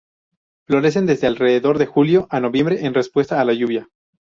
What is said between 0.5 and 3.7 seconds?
Florecen desde alrededor de julio a noviembre en respuesta a la